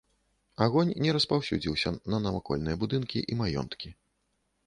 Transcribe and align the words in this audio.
Агонь 0.65 0.93
не 1.05 1.11
распаўсюдзіўся 1.17 1.93
на 2.13 2.21
навакольныя 2.25 2.75
будынкі 2.85 3.19
і 3.35 3.37
маёнткі. 3.43 3.89